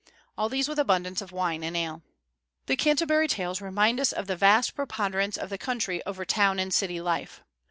[0.35, 2.01] All these with abundance of wine and ale.
[2.65, 6.73] The "Canterbury Tales" remind us of the vast preponderance of the country over town and
[6.73, 7.43] city life.